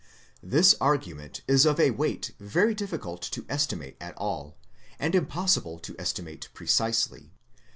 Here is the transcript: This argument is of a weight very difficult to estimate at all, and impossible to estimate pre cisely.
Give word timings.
This 0.41 0.73
argument 0.81 1.41
is 1.47 1.63
of 1.63 1.79
a 1.79 1.91
weight 1.91 2.31
very 2.39 2.73
difficult 2.73 3.21
to 3.21 3.45
estimate 3.47 3.97
at 4.01 4.17
all, 4.17 4.57
and 4.97 5.13
impossible 5.13 5.77
to 5.77 5.95
estimate 5.99 6.49
pre 6.55 6.65
cisely. 6.65 7.29